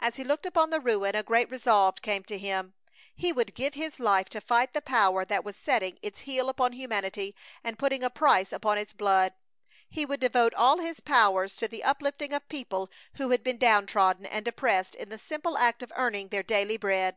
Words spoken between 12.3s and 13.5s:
of people who had